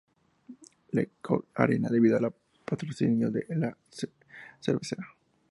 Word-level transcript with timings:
Le 0.93 1.09
Coq 1.21 1.45
Arena" 1.53 1.87
debido 1.89 2.17
al 2.17 2.33
patrocinio 2.65 3.29
de 3.29 3.45
la 3.49 3.77
cervecera. 4.59 5.07